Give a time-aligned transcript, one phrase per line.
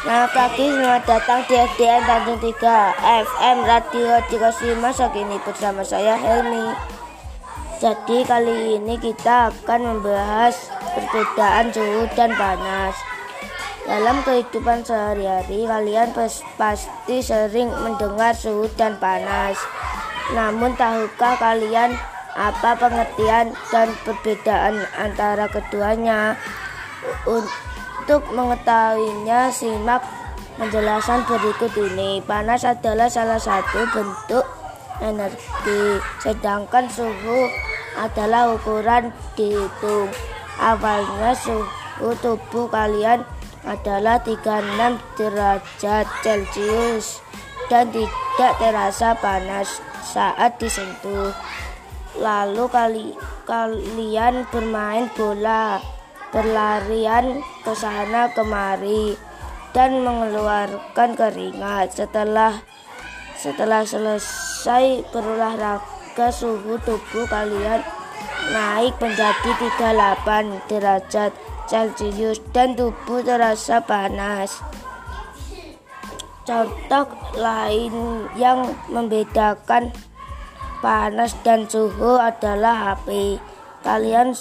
[0.00, 2.56] Selamat pagi, selamat datang di SDN Tanjung 3
[3.20, 6.72] FM Radio 35 Segini bersama saya Helmi.
[7.76, 12.96] Jadi kali ini kita akan membahas perbedaan suhu dan panas.
[13.84, 16.16] Dalam kehidupan sehari-hari kalian
[16.56, 19.60] pasti sering mendengar suhu dan panas.
[20.32, 21.92] Namun tahukah kalian
[22.40, 26.40] apa pengertian dan perbedaan antara keduanya?
[28.10, 30.02] Untuk mengetahuinya, simak
[30.58, 32.18] penjelasan berikut ini.
[32.18, 34.42] Panas adalah salah satu bentuk
[34.98, 37.46] energi, sedangkan suhu
[37.94, 40.10] adalah ukuran dihitung.
[40.58, 43.22] Awalnya suhu tubuh kalian
[43.62, 47.22] adalah 36 derajat Celcius
[47.70, 51.30] dan tidak terasa panas saat disentuh.
[52.18, 53.06] Lalu kali,
[53.46, 55.99] kalian bermain bola
[56.30, 59.14] berlarian ke sana kemari
[59.70, 61.94] dan mengeluarkan keringat.
[61.94, 62.62] Setelah
[63.38, 67.80] setelah selesai berolahraga suhu tubuh kalian
[68.50, 71.32] naik menjadi 38 derajat
[71.70, 74.58] Celcius dan tubuh terasa panas.
[76.42, 77.06] Contoh
[77.38, 79.94] lain yang membedakan
[80.82, 83.38] panas dan suhu adalah api.
[83.86, 84.34] Kalian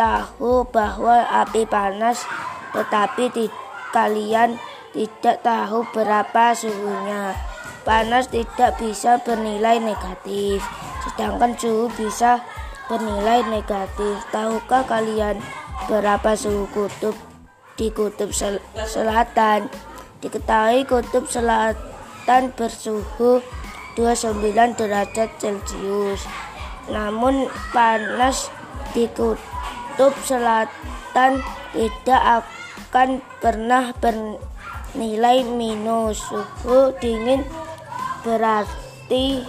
[0.00, 2.24] tahu bahwa api panas,
[2.72, 3.46] tetapi di,
[3.92, 4.56] kalian
[4.96, 7.36] tidak tahu berapa suhunya.
[7.84, 10.64] Panas tidak bisa bernilai negatif,
[11.04, 12.40] sedangkan suhu bisa
[12.88, 14.16] bernilai negatif.
[14.32, 15.36] Tahukah kalian
[15.84, 17.16] berapa suhu kutub
[17.76, 18.56] di kutub sel
[18.88, 19.68] selatan?
[20.24, 23.40] Diketahui kutub selatan bersuhu
[23.96, 26.24] 29 derajat Celcius.
[26.92, 28.52] Namun panas
[28.92, 29.59] di kutub
[30.00, 31.44] kutub selatan
[31.76, 36.24] tidak akan pernah bernilai minus.
[36.24, 37.44] Suhu dingin
[38.24, 39.44] berarti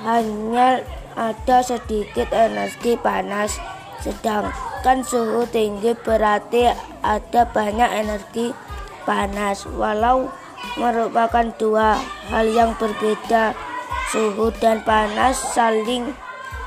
[0.00, 0.80] hanya
[1.12, 3.60] ada sedikit energi panas,
[4.00, 6.72] sedangkan suhu tinggi berarti
[7.04, 8.56] ada banyak energi
[9.04, 9.68] panas.
[9.68, 10.32] Walau
[10.80, 12.00] merupakan dua
[12.32, 13.52] hal yang berbeda,
[14.08, 16.16] suhu dan panas saling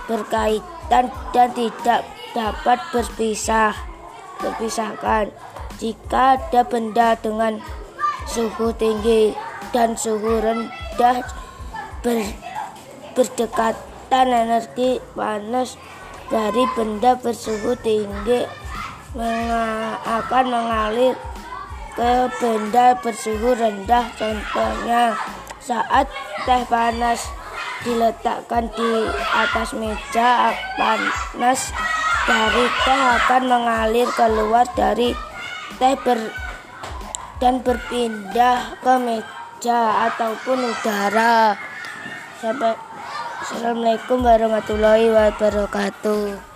[0.06, 3.74] berkaitan dan tidak dapat berpisah
[4.42, 5.30] berpisahkan
[5.78, 7.62] jika ada benda dengan
[8.28, 9.34] suhu tinggi
[9.74, 11.26] dan suhu rendah
[12.06, 12.20] ber,
[13.18, 15.78] berdekatan energi panas
[16.30, 18.46] dari benda bersuhu tinggi
[19.14, 21.16] menga, akan mengalir
[21.94, 22.12] ke
[22.42, 24.10] benda bersuhu rendah.
[24.18, 25.14] Contohnya
[25.62, 26.10] saat
[26.46, 27.30] teh panas
[27.84, 28.92] diletakkan di
[29.36, 31.70] atas meja panas
[32.24, 35.12] dari teh akan mengalir keluar dari
[35.76, 36.20] teh ber,
[37.44, 41.60] dan berpindah ke meja ataupun udara.
[42.40, 42.76] Sampai
[43.44, 46.53] Assalamualaikum warahmatullahi wabarakatuh.